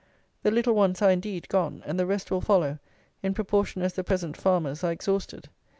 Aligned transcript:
The 0.41 0.49
little 0.49 0.73
ones 0.73 0.99
are, 1.03 1.11
indeed, 1.11 1.47
gone; 1.47 1.83
and 1.85 1.99
the 1.99 2.07
rest 2.07 2.31
will 2.31 2.41
follow 2.41 2.79
in 3.21 3.35
proportion 3.35 3.83
as 3.83 3.93
the 3.93 4.03
present 4.03 4.35
farmers 4.35 4.83
are 4.83 4.91
exhausted. 4.91 5.47